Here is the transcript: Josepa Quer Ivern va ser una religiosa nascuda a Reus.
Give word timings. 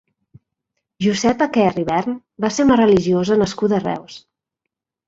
Josepa 1.07 1.47
Quer 1.59 1.67
Ivern 1.83 2.17
va 2.47 2.53
ser 2.57 2.69
una 2.69 2.81
religiosa 2.83 3.41
nascuda 3.45 3.81
a 3.83 3.85
Reus. 3.89 4.23